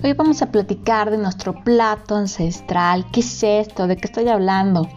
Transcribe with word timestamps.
Hoy 0.00 0.12
vamos 0.12 0.42
a 0.42 0.52
platicar 0.52 1.10
de 1.10 1.18
nuestro 1.18 1.64
plato 1.64 2.14
ancestral. 2.14 3.10
¿Qué 3.10 3.18
es 3.18 3.42
esto? 3.42 3.88
¿De 3.88 3.96
qué 3.96 4.06
estoy 4.06 4.28
hablando? 4.28 4.88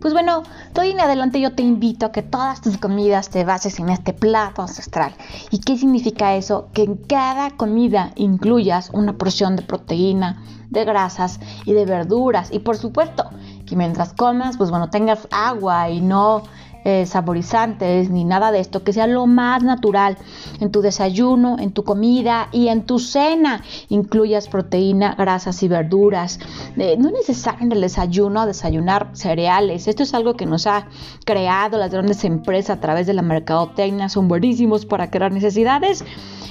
Pues 0.00 0.12
bueno, 0.14 0.44
de 0.72 0.80
hoy 0.80 0.90
en 0.90 1.00
adelante 1.00 1.40
yo 1.40 1.56
te 1.56 1.64
invito 1.64 2.06
a 2.06 2.12
que 2.12 2.22
todas 2.22 2.60
tus 2.60 2.78
comidas 2.78 3.28
te 3.28 3.44
bases 3.44 3.80
en 3.80 3.88
este 3.88 4.12
plato 4.12 4.62
ancestral. 4.62 5.16
¿Y 5.50 5.58
qué 5.58 5.76
significa 5.76 6.36
eso? 6.36 6.68
Que 6.72 6.84
en 6.84 6.94
cada 6.94 7.50
comida 7.56 8.12
incluyas 8.14 8.90
una 8.92 9.18
porción 9.18 9.56
de 9.56 9.62
proteína, 9.62 10.44
de 10.70 10.84
grasas 10.84 11.40
y 11.64 11.72
de 11.72 11.84
verduras. 11.84 12.52
Y 12.52 12.60
por 12.60 12.76
supuesto, 12.76 13.24
que 13.66 13.74
mientras 13.74 14.12
comas, 14.12 14.56
pues 14.56 14.70
bueno, 14.70 14.90
tengas 14.90 15.26
agua 15.32 15.90
y 15.90 16.00
no 16.00 16.44
eh, 16.88 17.04
saborizantes 17.04 18.10
ni 18.10 18.22
nada 18.22 18.52
de 18.52 18.60
esto, 18.60 18.84
que 18.84 18.92
sea 18.92 19.08
lo 19.08 19.26
más 19.26 19.64
natural 19.64 20.16
en 20.60 20.70
tu 20.70 20.82
desayuno, 20.82 21.56
en 21.58 21.72
tu 21.72 21.82
comida 21.82 22.48
y 22.52 22.68
en 22.68 22.86
tu 22.86 23.00
cena. 23.00 23.64
Incluyas 23.88 24.46
proteína, 24.46 25.16
grasas 25.18 25.60
y 25.64 25.66
verduras. 25.66 26.38
Eh, 26.76 26.94
no 26.96 27.08
es 27.08 27.46
en 27.60 27.72
el 27.72 27.80
desayuno 27.80 28.46
desayunar 28.46 29.10
cereales. 29.14 29.88
Esto 29.88 30.04
es 30.04 30.14
algo 30.14 30.34
que 30.34 30.46
nos 30.46 30.68
ha 30.68 30.86
creado 31.24 31.76
las 31.76 31.90
grandes 31.90 32.22
empresas 32.22 32.76
a 32.76 32.80
través 32.80 33.08
de 33.08 33.14
la 33.14 33.22
mercadotecnia. 33.22 34.08
Son 34.08 34.28
buenísimos 34.28 34.86
para 34.86 35.10
crear 35.10 35.32
necesidades. 35.32 36.04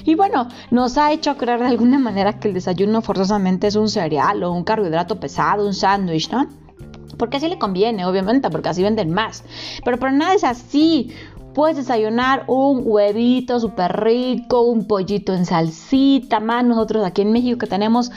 Y 0.03 0.15
bueno, 0.15 0.49
nos 0.69 0.97
ha 0.97 1.13
hecho 1.13 1.37
creer 1.37 1.61
de 1.61 1.67
alguna 1.67 1.97
manera 1.97 2.39
que 2.39 2.49
el 2.49 2.55
desayuno 2.55 3.01
forzosamente 3.01 3.67
es 3.67 3.77
un 3.77 3.87
cereal 3.87 4.43
o 4.43 4.51
un 4.51 4.65
carbohidrato 4.65 5.17
pesado, 5.17 5.65
un 5.65 5.73
sándwich, 5.73 6.29
¿no? 6.29 6.64
Porque 7.17 7.37
así 7.37 7.47
le 7.47 7.57
conviene, 7.57 8.05
obviamente, 8.05 8.49
porque 8.49 8.69
así 8.69 8.83
venden 8.83 9.13
más. 9.13 9.43
Pero 9.83 9.97
para 9.97 10.11
nada 10.11 10.33
es 10.33 10.43
así. 10.43 11.13
Puedes 11.55 11.77
desayunar 11.77 12.43
un 12.47 12.81
huevito 12.83 13.61
súper 13.61 14.03
rico, 14.03 14.63
un 14.63 14.87
pollito 14.87 15.33
en 15.33 15.45
salsita, 15.45 16.41
más 16.41 16.65
nosotros 16.65 17.05
aquí 17.05 17.21
en 17.21 17.31
México 17.31 17.59
que 17.59 17.67
tenemos 17.67 18.11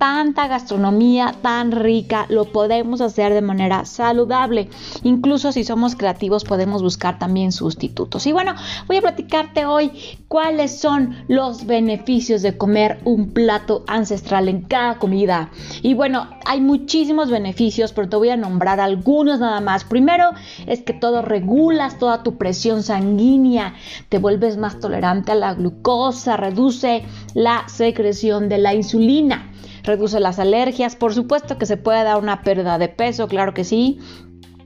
tanta 0.00 0.48
gastronomía 0.48 1.34
tan 1.42 1.72
rica, 1.72 2.24
lo 2.30 2.46
podemos 2.46 3.02
hacer 3.02 3.34
de 3.34 3.42
manera 3.42 3.84
saludable. 3.84 4.70
Incluso 5.02 5.52
si 5.52 5.62
somos 5.62 5.94
creativos 5.94 6.42
podemos 6.42 6.82
buscar 6.82 7.18
también 7.18 7.52
sustitutos. 7.52 8.26
Y 8.26 8.32
bueno, 8.32 8.54
voy 8.88 8.96
a 8.96 9.02
platicarte 9.02 9.66
hoy 9.66 9.92
cuáles 10.26 10.80
son 10.80 11.16
los 11.28 11.66
beneficios 11.66 12.40
de 12.40 12.56
comer 12.56 12.98
un 13.04 13.32
plato 13.32 13.84
ancestral 13.86 14.48
en 14.48 14.62
cada 14.62 14.98
comida. 14.98 15.50
Y 15.82 15.92
bueno, 15.92 16.28
hay 16.46 16.62
muchísimos 16.62 17.30
beneficios, 17.30 17.92
pero 17.92 18.08
te 18.08 18.16
voy 18.16 18.30
a 18.30 18.38
nombrar 18.38 18.80
algunos 18.80 19.38
nada 19.38 19.60
más. 19.60 19.84
Primero 19.84 20.30
es 20.66 20.80
que 20.80 20.94
todo 20.94 21.20
regulas 21.20 21.98
toda 21.98 22.22
tu 22.22 22.38
presión 22.38 22.79
sanguínea, 22.82 23.74
te 24.08 24.18
vuelves 24.18 24.56
más 24.56 24.78
tolerante 24.80 25.32
a 25.32 25.36
la 25.36 25.54
glucosa, 25.54 26.36
reduce 26.36 27.04
la 27.34 27.68
secreción 27.68 28.48
de 28.48 28.58
la 28.58 28.74
insulina 28.74 29.46
reduce 29.82 30.20
las 30.20 30.38
alergias, 30.38 30.94
por 30.94 31.14
supuesto 31.14 31.58
que 31.58 31.66
se 31.66 31.76
puede 31.76 32.04
dar 32.04 32.18
una 32.18 32.42
pérdida 32.42 32.78
de 32.78 32.88
peso, 32.88 33.28
claro 33.28 33.54
que 33.54 33.64
sí, 33.64 33.98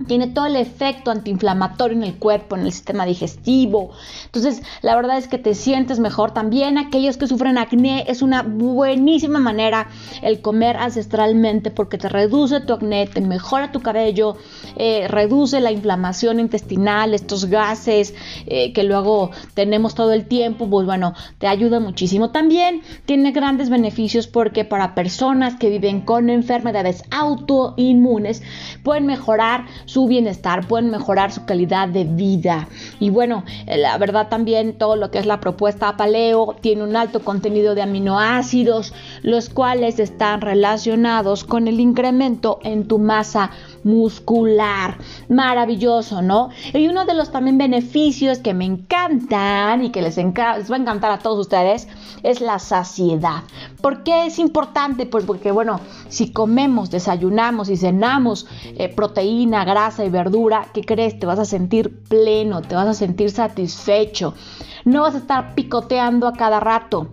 tiene 0.07 0.29
todo 0.29 0.47
el 0.47 0.57
efecto 0.57 1.11
antiinflamatorio 1.11 1.97
en 1.97 2.05
el 2.05 2.15
cuerpo, 2.17 2.57
en 2.57 2.63
el 2.63 2.73
sistema 2.73 3.07
digestivo. 3.07 3.91
Entonces, 4.27 4.63
la 4.83 4.97
verdad 4.97 5.19
es 5.19 5.29
que 5.29 5.39
te 5.39 5.55
sientes 5.55 5.99
mejor. 5.99 6.33
También 6.33 6.79
aquellos 6.79 7.17
que 7.17 7.27
sufren 7.27 7.59
acné 7.59 8.05
es 8.09 8.23
una 8.23 8.43
buenísima 8.43 9.39
manera 9.39 9.89
el 10.23 10.41
comer 10.41 10.77
ancestralmente 10.77 11.71
porque 11.71 11.99
te 11.99 12.09
reduce 12.09 12.61
tu 12.61 12.73
acné, 12.73 13.07
te 13.07 13.21
mejora 13.21 13.73
tu 13.73 13.81
cabello, 13.81 14.37
eh, 14.77 15.07
reduce 15.09 15.61
la 15.61 15.73
inflamación 15.73 16.41
intestinal, 16.41 17.15
estos 17.15 17.47
gases 17.47 18.15
eh, 18.47 18.73
que 18.73 18.83
luego 18.83 19.31
tenemos 19.55 19.95
todo 19.95 20.13
el 20.13 20.27
tiempo. 20.27 20.69
Pues 20.69 20.87
bueno, 20.87 21.15
te 21.39 21.47
ayuda 21.47 21.81
muchísimo. 21.81 22.31
También 22.31 22.83
tiene 23.07 23.33
grandes 23.33 23.71
beneficios 23.71 24.27
porque 24.27 24.65
para 24.65 24.95
personas 24.95 25.57
que 25.57 25.71
viven 25.71 26.01
con 26.01 26.31
enfermedades 26.31 27.03
autoinmunes 27.11 28.43
pueden 28.83 29.07
mejorar 29.07 29.67
su 29.85 30.07
bienestar, 30.07 30.67
pueden 30.67 30.91
mejorar 30.91 31.33
su 31.33 31.45
calidad 31.45 31.89
de 31.89 32.05
vida. 32.05 32.69
Y 33.01 33.11
bueno, 33.11 33.45
eh, 33.67 33.77
la 33.77 33.99
verdad 33.99 34.29
también 34.29 34.77
todo 34.79 34.97
lo 34.97 35.11
que 35.11 35.19
es 35.19 35.27
la 35.27 35.41
propuesta 35.41 35.97
paleo 35.97 36.57
tiene 36.61 36.83
un 36.83 36.97
alto 36.97 37.21
contenido 37.21 37.75
de 37.75 37.83
aminoácidos, 37.83 38.93
los 39.23 39.49
cuales 39.49 39.99
están 39.99 40.41
relacionados 40.41 41.45
con 41.45 41.69
el 41.69 41.81
incremento 41.81 42.59
en 42.63 42.87
tu 42.89 42.99
masa 42.99 43.51
muscular. 43.83 44.99
Maravilloso, 45.29 46.23
¿no? 46.23 46.51
Y 46.73 46.89
uno 46.89 47.05
de 47.05 47.15
los 47.15 47.31
también 47.31 47.59
beneficios 47.59 48.39
que 48.39 48.55
me 48.55 48.65
encantan 48.65 49.85
y 49.85 49.91
que 49.91 50.03
les, 50.03 50.17
les 50.17 50.27
va 50.27 50.77
a 50.77 50.79
encantar 50.79 51.11
a 51.11 51.19
todos 51.19 51.39
ustedes 51.39 51.89
es 52.23 52.41
la 52.41 52.59
saciedad. 52.59 53.43
¿Por 53.81 54.03
qué 54.03 54.27
es 54.27 54.39
importante? 54.39 55.07
Pues 55.07 55.25
porque, 55.25 55.51
bueno, 55.51 55.81
si 56.09 56.33
comemos, 56.33 56.91
desayunamos 56.91 57.69
y 57.69 57.77
cenamos 57.77 58.47
eh, 58.77 58.89
proteína, 58.89 59.65
grasa 59.75 60.05
y 60.05 60.09
verdura, 60.09 60.69
¿qué 60.73 60.83
crees? 60.83 61.19
Te 61.19 61.27
vas 61.27 61.41
a 61.41 61.45
sentir 61.45 62.05
pleno, 62.05 62.63
te 62.63 62.77
vas 62.77 62.87
a 62.87 62.95
sentir 62.95 63.33
satisfecho. 63.33 64.33
No 64.85 65.03
vas 65.03 65.17
a 65.17 65.19
estar 65.19 65.57
picoteando 65.57 66.29
a 66.29 66.33
cada 66.33 66.61
rato. 66.61 67.09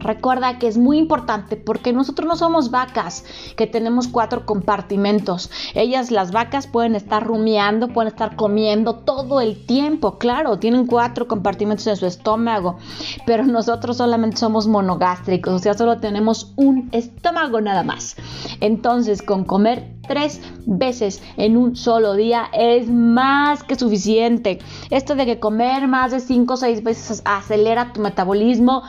Recuerda 0.00 0.58
que 0.58 0.66
es 0.66 0.78
muy 0.78 0.98
importante 0.98 1.56
porque 1.56 1.92
nosotros 1.92 2.26
no 2.26 2.36
somos 2.36 2.70
vacas 2.70 3.24
que 3.56 3.66
tenemos 3.66 4.08
cuatro 4.08 4.46
compartimentos. 4.46 5.50
Ellas, 5.74 6.10
las 6.10 6.32
vacas, 6.32 6.66
pueden 6.66 6.94
estar 6.96 7.24
rumiando, 7.26 7.88
pueden 7.88 8.08
estar 8.08 8.36
comiendo 8.36 8.96
todo 8.96 9.40
el 9.40 9.66
tiempo. 9.66 10.18
Claro, 10.18 10.58
tienen 10.58 10.86
cuatro 10.86 11.28
compartimentos 11.28 11.86
en 11.86 11.96
su 11.96 12.06
estómago, 12.06 12.78
pero 13.26 13.44
nosotros 13.44 13.98
solamente 13.98 14.38
somos 14.38 14.66
monogástricos, 14.66 15.54
o 15.54 15.58
sea, 15.58 15.74
solo 15.74 15.98
tenemos 15.98 16.52
un 16.56 16.88
estómago 16.92 17.60
nada 17.60 17.82
más. 17.82 18.16
Entonces, 18.60 19.22
con 19.22 19.44
comer 19.44 20.00
tres 20.10 20.40
veces 20.66 21.22
en 21.36 21.56
un 21.56 21.76
solo 21.76 22.14
día 22.14 22.48
es 22.52 22.88
más 22.90 23.62
que 23.62 23.76
suficiente. 23.76 24.58
Esto 24.90 25.14
de 25.14 25.24
que 25.24 25.38
comer 25.38 25.86
más 25.86 26.10
de 26.10 26.18
cinco 26.18 26.54
o 26.54 26.56
seis 26.56 26.82
veces 26.82 27.22
acelera 27.24 27.92
tu 27.92 28.00
metabolismo, 28.00 28.82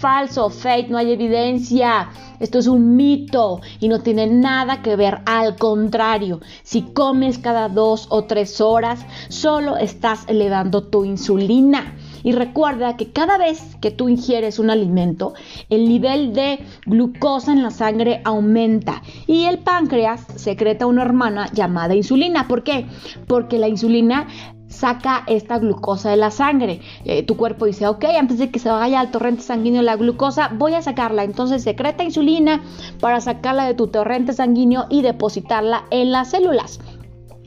falso, 0.00 0.50
fake, 0.50 0.90
no 0.90 0.98
hay 0.98 1.12
evidencia. 1.12 2.10
Esto 2.40 2.60
es 2.60 2.68
un 2.68 2.96
mito 2.96 3.60
y 3.80 3.88
no 3.88 4.00
tiene 4.00 4.26
nada 4.26 4.80
que 4.82 4.96
ver. 4.96 5.20
Al 5.26 5.56
contrario, 5.56 6.40
si 6.62 6.82
comes 6.82 7.38
cada 7.38 7.68
dos 7.68 8.06
o 8.10 8.24
tres 8.24 8.60
horas, 8.60 9.04
solo 9.28 9.76
estás 9.76 10.24
elevando 10.28 10.84
tu 10.84 11.04
insulina. 11.04 11.96
Y 12.22 12.32
recuerda 12.32 12.96
que 12.96 13.12
cada 13.12 13.38
vez 13.38 13.76
que 13.80 13.90
tú 13.90 14.08
ingieres 14.08 14.58
un 14.58 14.70
alimento, 14.70 15.34
el 15.70 15.88
nivel 15.88 16.32
de 16.32 16.58
glucosa 16.84 17.52
en 17.52 17.62
la 17.62 17.70
sangre 17.70 18.20
aumenta 18.24 19.02
y 19.26 19.44
el 19.44 19.58
páncreas 19.58 20.26
secreta 20.34 20.86
una 20.86 21.02
hormona 21.02 21.50
llamada 21.52 21.94
insulina. 21.94 22.48
¿Por 22.48 22.64
qué? 22.64 22.86
Porque 23.26 23.58
la 23.58 23.68
insulina 23.68 24.26
saca 24.68 25.24
esta 25.26 25.58
glucosa 25.58 26.10
de 26.10 26.16
la 26.16 26.30
sangre. 26.30 26.80
Eh, 27.04 27.22
tu 27.22 27.36
cuerpo 27.36 27.66
dice, 27.66 27.86
ok, 27.86 28.04
antes 28.18 28.38
de 28.38 28.50
que 28.50 28.58
se 28.58 28.70
vaya 28.70 29.00
al 29.00 29.10
torrente 29.10 29.42
sanguíneo 29.42 29.82
la 29.82 29.96
glucosa, 29.96 30.50
voy 30.54 30.74
a 30.74 30.82
sacarla. 30.82 31.24
Entonces 31.24 31.62
secreta 31.62 32.04
insulina 32.04 32.62
para 33.00 33.20
sacarla 33.20 33.66
de 33.66 33.74
tu 33.74 33.88
torrente 33.88 34.32
sanguíneo 34.32 34.86
y 34.90 35.02
depositarla 35.02 35.84
en 35.90 36.12
las 36.12 36.30
células 36.30 36.78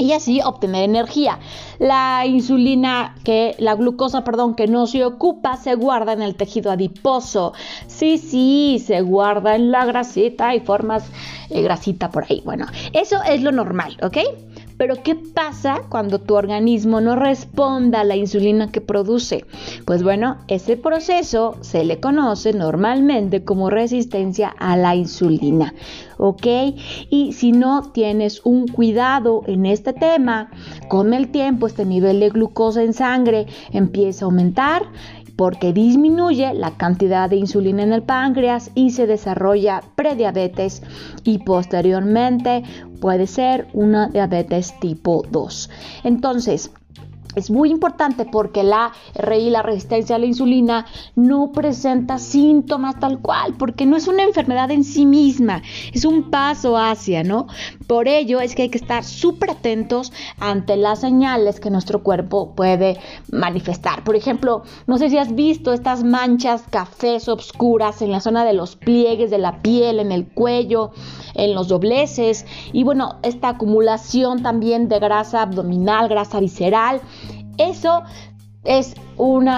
y 0.01 0.13
así 0.13 0.41
obtener 0.43 0.83
energía. 0.83 1.39
La 1.79 2.25
insulina 2.25 3.15
que 3.23 3.55
la 3.59 3.75
glucosa, 3.75 4.23
perdón, 4.23 4.55
que 4.55 4.67
no 4.67 4.87
se 4.87 5.05
ocupa 5.05 5.57
se 5.57 5.75
guarda 5.75 6.13
en 6.13 6.21
el 6.21 6.35
tejido 6.35 6.71
adiposo. 6.71 7.53
Sí, 7.87 8.17
sí, 8.17 8.83
se 8.85 9.01
guarda 9.01 9.55
en 9.55 9.71
la 9.71 9.85
grasita 9.85 10.55
y 10.55 10.59
formas 10.59 11.03
eh, 11.49 11.61
grasita 11.61 12.09
por 12.09 12.23
ahí. 12.23 12.41
Bueno, 12.43 12.65
eso 12.93 13.17
es 13.23 13.41
lo 13.43 13.51
normal, 13.51 13.97
¿ok? 14.01 14.17
Pero 14.81 14.95
¿qué 15.03 15.13
pasa 15.13 15.83
cuando 15.89 16.17
tu 16.17 16.33
organismo 16.33 17.01
no 17.01 17.15
responda 17.15 17.99
a 17.99 18.03
la 18.03 18.15
insulina 18.15 18.71
que 18.71 18.81
produce? 18.81 19.45
Pues 19.85 20.01
bueno, 20.01 20.37
ese 20.47 20.75
proceso 20.75 21.55
se 21.61 21.83
le 21.83 21.99
conoce 21.99 22.51
normalmente 22.51 23.43
como 23.43 23.69
resistencia 23.69 24.49
a 24.57 24.78
la 24.78 24.95
insulina. 24.95 25.75
¿Ok? 26.17 26.47
Y 27.11 27.33
si 27.33 27.51
no 27.51 27.91
tienes 27.91 28.41
un 28.43 28.67
cuidado 28.67 29.43
en 29.45 29.67
este 29.67 29.93
tema, 29.93 30.49
con 30.87 31.13
el 31.13 31.29
tiempo 31.29 31.67
este 31.67 31.85
nivel 31.85 32.19
de 32.19 32.29
glucosa 32.29 32.81
en 32.81 32.93
sangre 32.93 33.45
empieza 33.72 34.25
a 34.25 34.29
aumentar 34.29 34.81
porque 35.41 35.73
disminuye 35.73 36.53
la 36.53 36.78
cantidad 36.78 37.28
de 37.28 37.35
insulina 37.35 37.82
en 37.82 37.93
el 37.93 38.03
páncreas 38.03 38.70
y 38.76 38.91
se 38.91 39.08
desarrolla 39.08 39.82
prediabetes 39.96 40.84
y 41.23 41.40
posteriormente 41.40 42.61
puede 42.99 43.26
ser 43.26 43.67
una 43.73 44.08
diabetes 44.09 44.79
tipo 44.79 45.23
2. 45.32 45.72
Entonces, 46.03 46.70
es 47.35 47.49
muy 47.49 47.72
importante 47.72 48.26
porque 48.26 48.61
la 48.61 48.91
RI, 49.16 49.49
la 49.49 49.64
resistencia 49.64 50.17
a 50.17 50.20
la 50.20 50.26
insulina, 50.26 50.85
no 51.16 51.52
presenta 51.52 52.20
síntomas 52.20 52.99
tal 52.99 53.20
cual, 53.20 53.55
porque 53.58 53.85
no 53.85 53.96
es 53.96 54.08
una 54.08 54.23
enfermedad 54.23 54.70
en 54.70 54.84
sí 54.84 55.05
misma, 55.05 55.64
es 55.94 56.05
un 56.05 56.29
paso 56.29 56.78
hacia, 56.78 57.23
¿no? 57.23 57.47
Por 57.91 58.08
ello 58.08 58.40
es 58.40 58.55
que 58.55 58.61
hay 58.61 58.70
que 58.70 58.78
estar 58.78 59.03
súper 59.03 59.49
atentos 59.49 60.14
ante 60.40 60.78
las 60.78 61.02
señales 61.02 61.59
que 61.59 61.70
nuestro 61.70 62.03
cuerpo 62.03 62.55
puede 62.55 62.97
manifestar. 63.34 64.05
Por 64.05 64.16
ejemplo, 64.16 64.64
no 64.88 64.97
sé 64.97 65.09
si 65.09 65.17
has 65.17 65.35
visto 65.35 65.73
estas 65.73 66.05
manchas 66.05 66.64
cafés 66.70 67.28
oscuras 67.28 68.02
en 68.02 68.14
la 68.14 68.22
zona 68.22 68.46
de 68.46 68.53
los 68.53 68.78
pliegues 68.78 69.29
de 69.29 69.40
la 69.40 69.61
piel, 69.61 69.99
en 69.99 70.14
el 70.14 70.26
cuello, 70.26 70.91
en 71.34 71.53
los 71.53 71.67
dobleces 71.67 72.46
y 72.72 72.85
bueno, 72.85 73.20
esta 73.23 73.49
acumulación 73.49 74.41
también 74.41 74.87
de 74.87 74.97
grasa 74.99 75.41
abdominal, 75.41 76.08
grasa 76.08 76.40
visceral. 76.40 77.02
Eso 77.58 78.03
es 78.64 78.96
un 79.17 79.49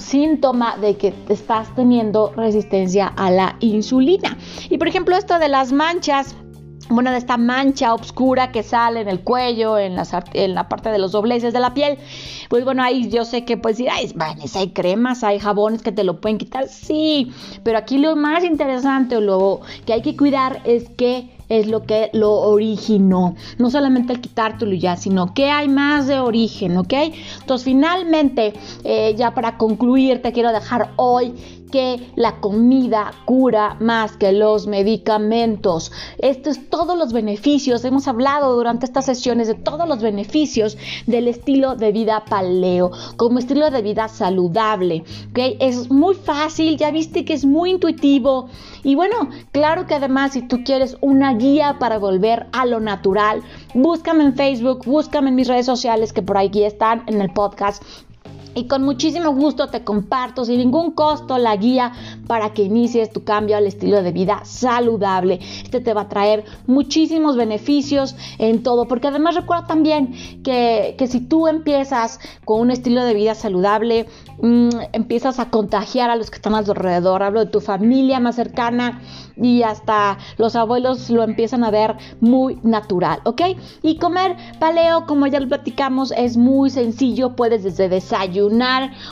síntoma 0.00 0.76
de 0.78 0.96
que 0.96 1.14
estás 1.28 1.72
teniendo 1.76 2.32
resistencia 2.34 3.06
a 3.06 3.30
la 3.30 3.56
insulina. 3.60 4.36
Y 4.68 4.78
por 4.78 4.88
ejemplo, 4.88 5.16
esto 5.16 5.38
de 5.38 5.48
las 5.48 5.72
manchas, 5.72 6.34
bueno, 6.90 7.10
de 7.10 7.18
esta 7.18 7.36
mancha 7.36 7.94
oscura 7.94 8.50
que 8.50 8.62
sale 8.62 9.00
en 9.00 9.08
el 9.08 9.20
cuello, 9.20 9.78
en 9.78 9.94
la, 9.94 10.06
en 10.32 10.54
la 10.54 10.68
parte 10.68 10.90
de 10.90 10.98
los 10.98 11.12
dobleces 11.12 11.52
de 11.52 11.60
la 11.60 11.74
piel, 11.74 11.98
pues 12.48 12.64
bueno, 12.64 12.82
ahí 12.82 13.08
yo 13.10 13.24
sé 13.24 13.44
que 13.44 13.56
puedes 13.56 13.78
decir, 13.78 13.90
ay, 13.92 14.12
bueno, 14.14 14.42
hay 14.54 14.70
cremas, 14.70 15.24
hay 15.24 15.38
jabones 15.38 15.82
que 15.82 15.92
te 15.92 16.04
lo 16.04 16.20
pueden 16.20 16.38
quitar, 16.38 16.68
sí, 16.68 17.32
pero 17.62 17.78
aquí 17.78 17.98
lo 17.98 18.16
más 18.16 18.44
interesante 18.44 19.16
o 19.16 19.20
lo 19.20 19.60
que 19.86 19.92
hay 19.92 20.02
que 20.02 20.16
cuidar 20.16 20.60
es 20.64 20.88
que 20.90 21.30
es 21.48 21.66
lo 21.66 21.84
que 21.84 22.10
lo 22.12 22.32
originó. 22.32 23.34
No 23.58 23.70
solamente 23.70 24.12
el 24.12 24.20
quitártelo 24.20 24.74
ya, 24.74 24.96
sino 24.96 25.32
que 25.34 25.50
hay 25.50 25.68
más 25.68 26.06
de 26.06 26.20
origen, 26.20 26.76
¿ok? 26.76 26.92
Entonces, 27.40 27.64
finalmente, 27.64 28.52
eh, 28.84 29.14
ya 29.16 29.34
para 29.34 29.56
concluir, 29.56 30.20
te 30.22 30.32
quiero 30.32 30.52
dejar 30.52 30.90
hoy 30.96 31.32
que 31.68 32.10
la 32.16 32.40
comida 32.40 33.12
cura 33.24 33.76
más 33.80 34.16
que 34.16 34.32
los 34.32 34.66
medicamentos. 34.66 35.92
Estos 36.18 36.68
todos 36.70 36.96
los 36.98 37.12
beneficios. 37.12 37.84
Hemos 37.84 38.08
hablado 38.08 38.54
durante 38.54 38.86
estas 38.86 39.06
sesiones 39.06 39.48
de 39.48 39.54
todos 39.54 39.88
los 39.88 40.00
beneficios 40.00 40.76
del 41.06 41.28
estilo 41.28 41.76
de 41.76 41.92
vida 41.92 42.24
paleo, 42.24 42.90
como 43.16 43.38
estilo 43.38 43.70
de 43.70 43.82
vida 43.82 44.08
saludable. 44.08 45.04
¿okay? 45.30 45.56
Es 45.60 45.90
muy 45.90 46.14
fácil, 46.14 46.76
ya 46.76 46.90
viste 46.90 47.24
que 47.24 47.34
es 47.34 47.44
muy 47.44 47.70
intuitivo. 47.70 48.48
Y 48.82 48.94
bueno, 48.94 49.28
claro 49.52 49.86
que 49.86 49.94
además 49.94 50.32
si 50.32 50.42
tú 50.42 50.64
quieres 50.64 50.96
una 51.00 51.34
guía 51.34 51.76
para 51.78 51.98
volver 51.98 52.46
a 52.52 52.66
lo 52.66 52.80
natural, 52.80 53.42
búscame 53.74 54.24
en 54.24 54.34
Facebook, 54.34 54.84
búscame 54.84 55.28
en 55.28 55.34
mis 55.34 55.48
redes 55.48 55.66
sociales 55.66 56.12
que 56.12 56.22
por 56.22 56.38
aquí 56.38 56.64
están 56.64 57.04
en 57.06 57.20
el 57.20 57.32
podcast 57.32 57.82
y 58.58 58.66
con 58.66 58.82
muchísimo 58.82 59.30
gusto 59.32 59.68
te 59.68 59.84
comparto 59.84 60.44
sin 60.44 60.58
ningún 60.58 60.90
costo 60.90 61.38
la 61.38 61.54
guía 61.54 61.92
para 62.26 62.52
que 62.52 62.64
inicies 62.64 63.12
tu 63.12 63.22
cambio 63.22 63.56
al 63.56 63.66
estilo 63.66 64.02
de 64.02 64.10
vida 64.10 64.40
saludable. 64.44 65.38
Este 65.62 65.80
te 65.80 65.94
va 65.94 66.02
a 66.02 66.08
traer 66.08 66.44
muchísimos 66.66 67.36
beneficios 67.36 68.16
en 68.38 68.64
todo, 68.64 68.88
porque 68.88 69.08
además 69.08 69.36
recuerda 69.36 69.66
también 69.68 70.12
que, 70.42 70.96
si 71.08 71.20
tú 71.20 71.46
empiezas 71.46 72.18
con 72.44 72.60
un 72.60 72.70
estilo 72.72 73.04
de 73.04 73.14
vida 73.14 73.36
saludable, 73.36 74.06
mm, 74.42 74.70
empiezas 74.92 75.38
a 75.38 75.50
contagiar 75.50 76.10
a 76.10 76.16
los 76.16 76.30
que 76.30 76.36
están 76.36 76.56
a 76.56 76.64
tu 76.64 76.72
alrededor. 76.72 77.22
Hablo 77.22 77.44
de 77.44 77.50
tu 77.50 77.60
familia 77.60 78.18
más 78.18 78.34
cercana 78.34 79.00
y 79.36 79.62
hasta 79.62 80.18
los 80.36 80.56
abuelos 80.56 81.10
lo 81.10 81.22
empiezan 81.22 81.62
a 81.62 81.70
ver 81.70 81.96
muy 82.20 82.58
natural, 82.64 83.20
¿ok? 83.24 83.42
Y 83.82 83.98
comer 83.98 84.36
paleo, 84.58 85.06
como 85.06 85.28
ya 85.28 85.38
lo 85.38 85.48
platicamos, 85.48 86.12
es 86.16 86.36
muy 86.36 86.70
sencillo. 86.70 87.36
Puedes 87.36 87.62
desde 87.62 87.88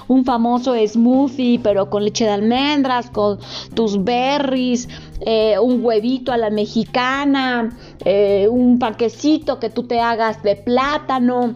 un 0.08 0.24
famoso 0.24 0.74
smoothie, 0.74 1.60
pero 1.62 1.88
con 1.90 2.04
leche 2.04 2.24
de 2.24 2.30
almendras, 2.30 3.10
con 3.10 3.38
tus 3.74 4.02
berries, 4.02 4.88
eh, 5.20 5.58
un 5.58 5.84
huevito 5.84 6.32
a 6.32 6.36
la 6.36 6.50
mexicana, 6.50 7.76
eh, 8.04 8.48
un 8.50 8.78
panquecito 8.78 9.58
que 9.58 9.70
tú 9.70 9.84
te 9.84 10.00
hagas 10.00 10.42
de 10.42 10.56
plátano 10.56 11.54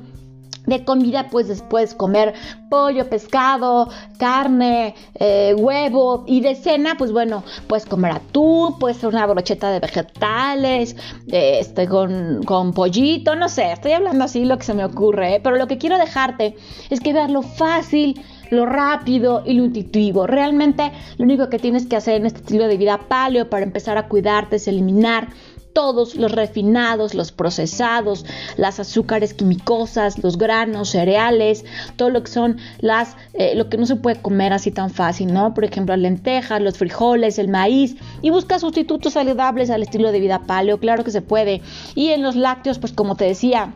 de 0.66 0.84
comida, 0.84 1.28
pues 1.30 1.48
después 1.48 1.94
comer 1.94 2.34
pollo, 2.68 3.08
pescado, 3.08 3.88
carne, 4.18 4.94
eh, 5.14 5.54
huevo 5.58 6.24
y 6.26 6.40
de 6.40 6.54
cena, 6.54 6.94
pues 6.96 7.12
bueno, 7.12 7.42
puedes 7.66 7.86
comer 7.86 8.12
atún, 8.12 8.78
puedes 8.78 8.98
ser 8.98 9.08
una 9.08 9.26
brocheta 9.26 9.70
de 9.70 9.80
vegetales, 9.80 10.96
este, 11.26 11.88
con, 11.88 12.42
con, 12.44 12.72
pollito, 12.72 13.34
no 13.34 13.48
sé, 13.48 13.72
estoy 13.72 13.92
hablando 13.92 14.24
así 14.24 14.44
lo 14.44 14.58
que 14.58 14.64
se 14.64 14.74
me 14.74 14.84
ocurre, 14.84 15.36
¿eh? 15.36 15.40
pero 15.42 15.56
lo 15.56 15.66
que 15.66 15.78
quiero 15.78 15.98
dejarte 15.98 16.56
es 16.90 17.00
que 17.00 17.12
veas 17.12 17.30
lo 17.30 17.42
fácil, 17.42 18.20
lo 18.50 18.66
rápido 18.66 19.42
y 19.46 19.54
lo 19.54 19.64
intuitivo. 19.64 20.26
Realmente 20.26 20.92
lo 21.16 21.24
único 21.24 21.48
que 21.48 21.58
tienes 21.58 21.86
que 21.86 21.96
hacer 21.96 22.16
en 22.16 22.26
este 22.26 22.40
estilo 22.40 22.66
de 22.66 22.76
vida 22.76 22.98
paleo 23.08 23.48
para 23.48 23.64
empezar 23.64 23.96
a 23.96 24.08
cuidarte 24.08 24.56
es 24.56 24.68
eliminar 24.68 25.28
todos 25.72 26.16
los 26.16 26.32
refinados, 26.32 27.14
los 27.14 27.32
procesados, 27.32 28.24
las 28.56 28.80
azúcares 28.80 29.34
quimicosas, 29.34 30.22
los 30.22 30.38
granos, 30.38 30.90
cereales, 30.90 31.64
todo 31.96 32.10
lo 32.10 32.22
que 32.22 32.30
son 32.30 32.58
las, 32.80 33.16
eh, 33.34 33.54
lo 33.54 33.68
que 33.68 33.76
no 33.76 33.86
se 33.86 33.96
puede 33.96 34.20
comer 34.20 34.52
así 34.52 34.70
tan 34.70 34.90
fácil, 34.90 35.32
¿no? 35.32 35.54
Por 35.54 35.64
ejemplo, 35.64 35.94
las 35.94 36.02
lentejas, 36.02 36.60
los 36.60 36.78
frijoles, 36.78 37.38
el 37.38 37.48
maíz, 37.48 37.96
y 38.22 38.30
busca 38.30 38.58
sustitutos 38.58 39.14
saludables 39.14 39.70
al 39.70 39.82
estilo 39.82 40.12
de 40.12 40.20
vida 40.20 40.42
paleo, 40.46 40.78
claro 40.78 41.04
que 41.04 41.10
se 41.10 41.22
puede. 41.22 41.62
Y 41.94 42.08
en 42.08 42.22
los 42.22 42.36
lácteos, 42.36 42.78
pues 42.78 42.92
como 42.92 43.16
te 43.16 43.24
decía, 43.24 43.72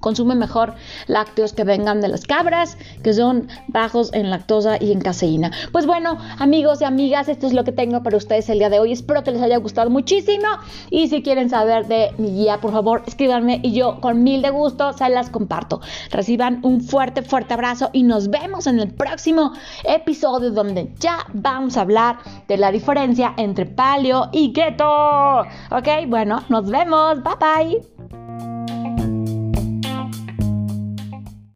Consume 0.00 0.34
mejor 0.34 0.74
lácteos 1.06 1.52
que 1.52 1.64
vengan 1.64 2.00
de 2.00 2.08
las 2.08 2.24
cabras, 2.24 2.76
que 3.02 3.12
son 3.12 3.48
bajos 3.68 4.10
en 4.12 4.30
lactosa 4.30 4.76
y 4.80 4.92
en 4.92 5.00
caseína. 5.00 5.50
Pues 5.72 5.86
bueno, 5.86 6.18
amigos 6.38 6.80
y 6.80 6.84
amigas, 6.84 7.28
esto 7.28 7.46
es 7.46 7.52
lo 7.52 7.64
que 7.64 7.72
tengo 7.72 8.02
para 8.02 8.16
ustedes 8.16 8.48
el 8.48 8.58
día 8.58 8.70
de 8.70 8.80
hoy. 8.80 8.92
Espero 8.92 9.24
que 9.24 9.30
les 9.30 9.42
haya 9.42 9.56
gustado 9.58 9.90
muchísimo. 9.90 10.46
Y 10.90 11.08
si 11.08 11.22
quieren 11.22 11.50
saber 11.50 11.86
de 11.86 12.12
mi 12.18 12.30
guía, 12.30 12.60
por 12.60 12.72
favor, 12.72 13.02
escríbanme 13.06 13.60
y 13.62 13.72
yo 13.72 14.00
con 14.00 14.22
mil 14.22 14.42
de 14.42 14.50
gusto 14.50 14.92
se 14.92 15.08
las 15.08 15.30
comparto. 15.30 15.80
Reciban 16.10 16.60
un 16.62 16.80
fuerte, 16.80 17.22
fuerte 17.22 17.54
abrazo 17.54 17.90
y 17.92 18.02
nos 18.02 18.28
vemos 18.28 18.66
en 18.66 18.80
el 18.80 18.92
próximo 18.92 19.52
episodio 19.84 20.50
donde 20.50 20.92
ya 20.98 21.18
vamos 21.32 21.76
a 21.76 21.82
hablar 21.82 22.18
de 22.46 22.56
la 22.56 22.70
diferencia 22.70 23.34
entre 23.36 23.66
paleo 23.66 24.28
y 24.32 24.52
keto. 24.52 25.40
Ok, 25.70 25.88
bueno, 26.06 26.42
nos 26.48 26.68
vemos. 26.70 27.22
Bye 27.22 27.34
bye. 27.40 27.97